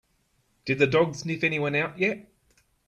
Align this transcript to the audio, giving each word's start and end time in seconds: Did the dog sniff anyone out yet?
Did 0.65 0.79
the 0.79 0.87
dog 0.87 1.13
sniff 1.13 1.43
anyone 1.43 1.75
out 1.75 1.99
yet? 1.99 2.27